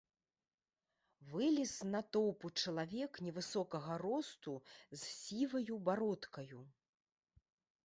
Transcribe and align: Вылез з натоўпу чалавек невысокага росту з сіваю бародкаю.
Вылез 1.33 1.73
з 1.81 1.85
натоўпу 1.95 2.47
чалавек 2.63 3.11
невысокага 3.27 3.93
росту 4.05 4.53
з 4.97 5.01
сіваю 5.21 5.73
бародкаю. 5.91 6.59